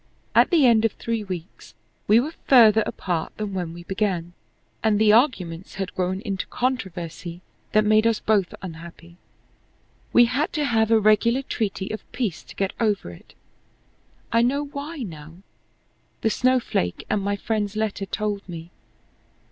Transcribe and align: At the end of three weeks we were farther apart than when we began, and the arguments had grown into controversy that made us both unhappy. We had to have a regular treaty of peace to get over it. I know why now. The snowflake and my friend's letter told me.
At 0.33 0.49
the 0.49 0.65
end 0.65 0.83
of 0.83 0.93
three 0.93 1.23
weeks 1.23 1.75
we 2.07 2.19
were 2.19 2.33
farther 2.47 2.81
apart 2.87 3.37
than 3.37 3.53
when 3.53 3.71
we 3.71 3.83
began, 3.83 4.33
and 4.83 4.97
the 4.97 5.13
arguments 5.13 5.75
had 5.75 5.93
grown 5.93 6.21
into 6.21 6.47
controversy 6.47 7.41
that 7.73 7.85
made 7.85 8.07
us 8.07 8.19
both 8.19 8.55
unhappy. 8.63 9.17
We 10.11 10.25
had 10.25 10.51
to 10.53 10.65
have 10.65 10.89
a 10.89 10.99
regular 10.99 11.43
treaty 11.43 11.91
of 11.91 12.11
peace 12.13 12.41
to 12.45 12.55
get 12.55 12.73
over 12.79 13.11
it. 13.11 13.35
I 14.31 14.41
know 14.41 14.65
why 14.65 15.03
now. 15.03 15.33
The 16.21 16.31
snowflake 16.31 17.05
and 17.07 17.21
my 17.21 17.35
friend's 17.35 17.75
letter 17.75 18.07
told 18.07 18.41
me. 18.49 18.71